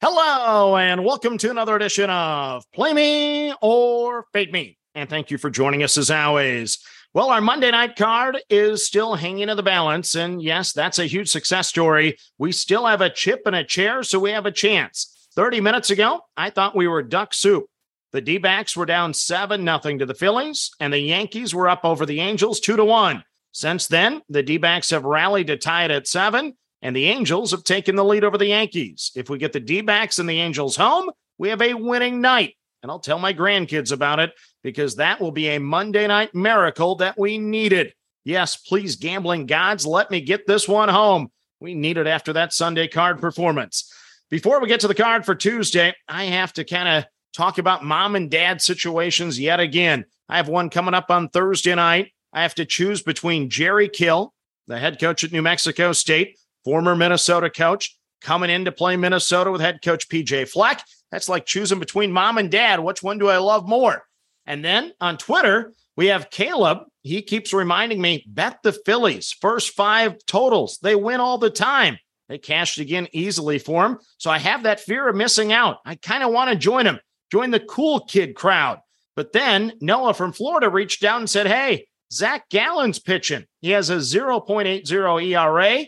[0.00, 4.78] Hello, and welcome to another edition of Play Me or Fade Me.
[4.94, 6.78] And thank you for joining us as always.
[7.14, 10.14] Well, our Monday night card is still hanging in the balance.
[10.14, 12.16] And yes, that's a huge success story.
[12.38, 15.28] We still have a chip and a chair, so we have a chance.
[15.34, 17.66] 30 minutes ago, I thought we were duck soup.
[18.12, 21.84] The D backs were down 7 0 to the Phillies, and the Yankees were up
[21.84, 23.24] over the Angels 2 to 1.
[23.50, 27.50] Since then, the D backs have rallied to tie it at 7 and the Angels
[27.50, 29.10] have taken the lead over the Yankees.
[29.16, 32.54] If we get the D backs and the Angels home, we have a winning night.
[32.82, 34.32] And I'll tell my grandkids about it
[34.62, 37.92] because that will be a Monday night miracle that we needed.
[38.24, 41.30] Yes, please, gambling gods, let me get this one home.
[41.60, 43.92] We need it after that Sunday card performance.
[44.30, 47.84] Before we get to the card for Tuesday, I have to kind of talk about
[47.84, 50.04] mom and dad situations yet again.
[50.28, 52.12] I have one coming up on Thursday night.
[52.32, 54.34] I have to choose between Jerry Kill,
[54.66, 59.50] the head coach at New Mexico State, former Minnesota coach, coming in to play Minnesota
[59.50, 60.84] with head coach PJ Fleck.
[61.10, 62.80] That's like choosing between mom and dad.
[62.80, 64.04] Which one do I love more?
[64.44, 66.80] And then on Twitter, we have Caleb.
[67.00, 70.78] He keeps reminding me bet the Phillies first five totals.
[70.82, 71.96] They win all the time.
[72.28, 73.98] They cashed again easily for him.
[74.18, 75.78] So I have that fear of missing out.
[75.86, 77.00] I kind of want to join him,
[77.32, 78.80] join the cool kid crowd.
[79.16, 83.46] But then Noah from Florida reached out and said, Hey, Zach Gallen's pitching.
[83.62, 85.86] He has a 0.80 ERA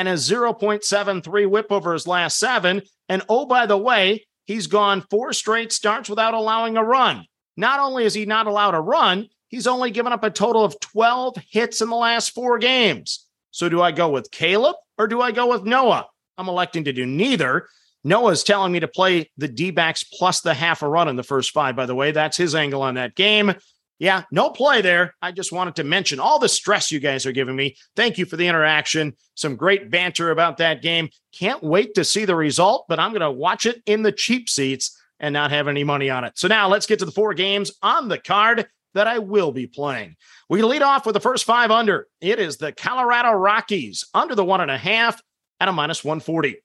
[0.00, 2.80] and a 0.73 whip over his last seven.
[3.10, 7.26] And oh, by the way, he's gone four straight starts without allowing a run.
[7.58, 10.80] Not only is he not allowed a run, he's only given up a total of
[10.80, 13.26] 12 hits in the last four games.
[13.50, 16.06] So do I go with Caleb or do I go with Noah?
[16.38, 17.68] I'm electing to do neither.
[18.02, 21.22] Noah's telling me to play the D backs plus the half a run in the
[21.22, 22.12] first five, by the way.
[22.12, 23.52] That's his angle on that game.
[24.00, 25.14] Yeah, no play there.
[25.20, 27.76] I just wanted to mention all the stress you guys are giving me.
[27.94, 29.14] Thank you for the interaction.
[29.34, 31.10] Some great banter about that game.
[31.34, 34.48] Can't wait to see the result, but I'm going to watch it in the cheap
[34.48, 36.38] seats and not have any money on it.
[36.38, 39.66] So now let's get to the four games on the card that I will be
[39.66, 40.16] playing.
[40.48, 42.08] We lead off with the first five under.
[42.22, 45.20] It is the Colorado Rockies under the one and a half
[45.60, 46.56] at a minus 140.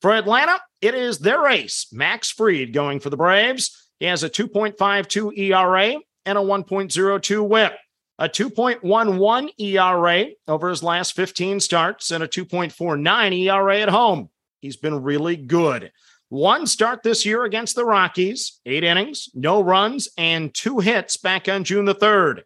[0.00, 3.90] For Atlanta, it is their ace, Max Fried, going for the Braves.
[3.98, 5.96] He has a 2.52 ERA
[6.26, 7.74] and a 1.02 whip.
[8.18, 14.30] A 2.11 ERA over his last 15 starts and a 2.49 ERA at home.
[14.60, 15.90] He's been really good.
[16.28, 21.48] One start this year against the Rockies, eight innings, no runs, and two hits back
[21.48, 22.42] on June the 3rd.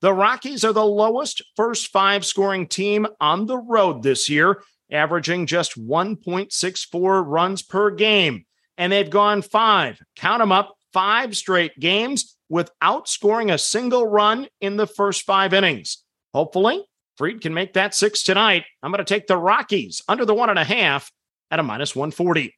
[0.00, 5.46] The Rockies are the lowest first five scoring team on the road this year, averaging
[5.46, 8.44] just 1.64 runs per game.
[8.76, 14.46] And they've gone five, count them up, five straight games without scoring a single run
[14.60, 15.98] in the first five innings.
[16.34, 16.84] Hopefully,
[17.16, 18.64] Fried can make that six tonight.
[18.82, 21.10] I'm going to take the Rockies under the one and a half
[21.50, 22.54] at a minus 140.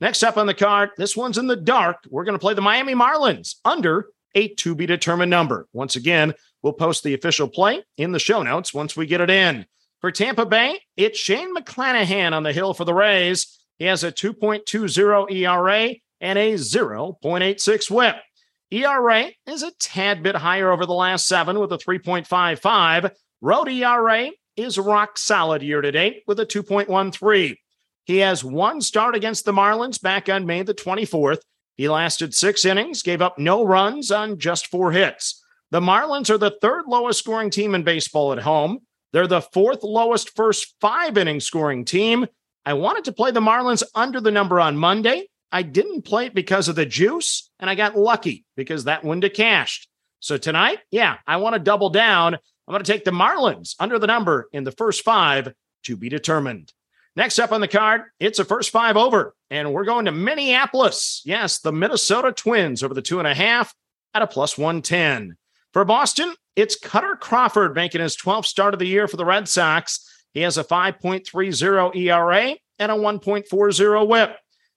[0.00, 1.98] Next up on the card, this one's in the dark.
[2.10, 5.66] We're going to play the Miami Marlins under a to be determined number.
[5.72, 9.30] Once again, we'll post the official play in the show notes once we get it
[9.30, 9.66] in.
[10.00, 13.58] For Tampa Bay, it's Shane McClanahan on the hill for the Rays.
[13.78, 18.16] He has a 2.20 ERA and a 0.86 whip.
[18.70, 23.10] ERA is a tad bit higher over the last seven with a 3.55.
[23.42, 27.56] Road ERA is rock solid year to date with a 2.13.
[28.04, 31.40] He has one start against the Marlins back on May the 24th.
[31.76, 35.44] He lasted six innings, gave up no runs on just four hits.
[35.72, 38.78] The Marlins are the third lowest scoring team in baseball at home.
[39.12, 42.26] They're the fourth lowest first five inning scoring team.
[42.64, 45.26] I wanted to play the Marlins under the number on Monday.
[45.52, 49.28] I didn't play it because of the juice, and I got lucky because that window
[49.28, 49.88] cashed.
[50.20, 52.34] So tonight, yeah, I want to double down.
[52.34, 55.52] I'm going to take the Marlins under the number in the first five
[55.84, 56.72] to be determined.
[57.16, 61.22] Next up on the card, it's a first five over, and we're going to Minneapolis.
[61.24, 63.74] Yes, the Minnesota Twins over the two and a half
[64.14, 65.36] at a plus 110.
[65.72, 69.48] For Boston, it's Kutter Crawford making his 12th start of the year for the Red
[69.48, 70.08] Sox.
[70.32, 74.36] He has a 5.30 ERA and a 1.40 whip.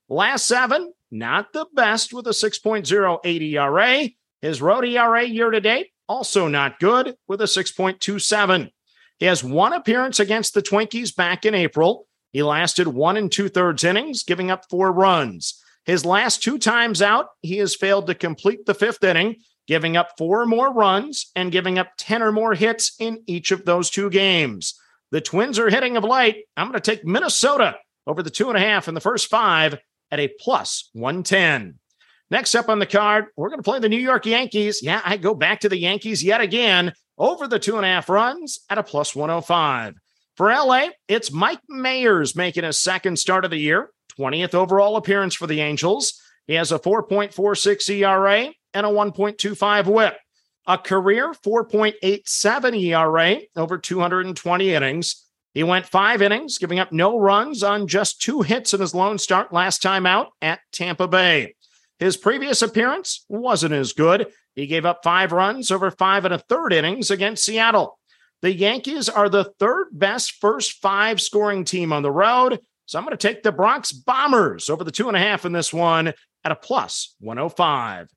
[0.10, 4.10] Last seven, not the best with a 6.08 ERA.
[4.42, 8.72] His road ERA year to date, also not good with a 6.27.
[9.20, 12.08] He has one appearance against the Twinkies back in April.
[12.32, 15.62] He lasted one and two thirds innings, giving up four runs.
[15.86, 19.38] His last two times out, he has failed to complete the fifth inning,
[19.68, 23.66] giving up four more runs and giving up 10 or more hits in each of
[23.66, 24.80] those two games.
[25.12, 26.46] The Twins are hitting of late.
[26.56, 29.78] I'm going to take Minnesota over the two and a half in the first five
[30.12, 31.80] at a plus 110.
[32.30, 34.82] Next up on the card, we're going to play the New York Yankees.
[34.84, 38.10] Yeah, I go back to the Yankees yet again over the two and a half
[38.10, 39.96] runs at a plus 105.
[40.36, 43.90] For LA, it's Mike Mayers making his second start of the year,
[44.20, 46.22] 20th overall appearance for the Angels.
[46.46, 50.18] He has a 4.46 ERA and a 1.25 whip,
[50.68, 55.27] a career 4.87 ERA over 220 innings.
[55.54, 59.18] He went five innings, giving up no runs on just two hits in his lone
[59.18, 61.56] start last time out at Tampa Bay.
[62.00, 64.28] His previous appearance wasn't as good.
[64.56, 67.98] He gave up five runs over five and a third innings against Seattle.
[68.42, 72.60] The Yankees are the third best first five scoring team on the road.
[72.86, 75.52] So I'm going to take the Bronx Bombers over the two and a half in
[75.52, 76.14] this one
[76.44, 78.10] at a plus 105.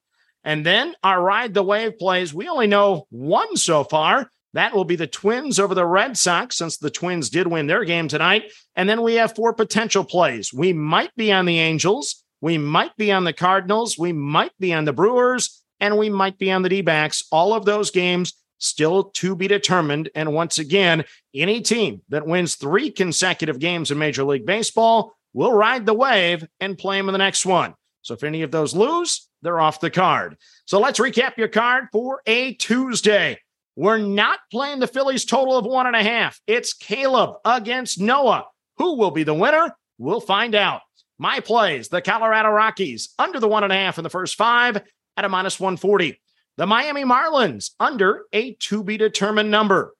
[0.44, 2.32] And then our ride the wave plays.
[2.32, 4.30] We only know one so far.
[4.52, 7.84] That will be the Twins over the Red Sox, since the Twins did win their
[7.84, 8.52] game tonight.
[8.74, 10.52] And then we have four potential plays.
[10.52, 12.24] We might be on the Angels.
[12.40, 13.96] We might be on the Cardinals.
[13.98, 15.62] We might be on the Brewers.
[15.78, 17.22] And we might be on the D backs.
[17.30, 20.10] All of those games still to be determined.
[20.14, 21.04] And once again,
[21.34, 26.46] any team that wins three consecutive games in Major League Baseball will ride the wave
[26.58, 27.74] and play them in the next one.
[28.02, 30.36] So if any of those lose, they're off the card.
[30.66, 33.38] So let's recap your card for a Tuesday.
[33.80, 36.38] We're not playing the Phillies total of one and a half.
[36.46, 38.44] It's Caleb against Noah.
[38.76, 39.74] Who will be the winner?
[39.96, 40.82] We'll find out.
[41.18, 44.82] My plays the Colorado Rockies under the one and a half in the first five
[45.16, 46.20] at a minus 140.
[46.58, 49.94] The Miami Marlins under a to be determined number.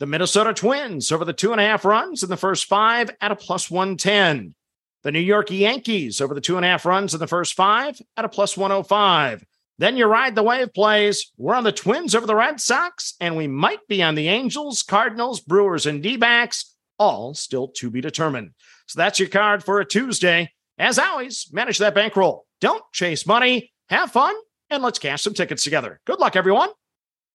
[0.00, 3.30] The Minnesota Twins over the two and a half runs in the first five at
[3.30, 4.56] a plus 110.
[5.04, 7.96] The New York Yankees over the two and a half runs in the first five
[8.16, 9.44] at a plus 105.
[9.80, 11.32] Then you ride the wave plays.
[11.38, 14.82] We're on the Twins over the Red Sox, and we might be on the Angels,
[14.82, 18.50] Cardinals, Brewers, and D backs, all still to be determined.
[18.88, 20.52] So that's your card for a Tuesday.
[20.76, 22.44] As always, manage that bankroll.
[22.60, 24.34] Don't chase money, have fun,
[24.68, 25.98] and let's cash some tickets together.
[26.04, 26.68] Good luck, everyone.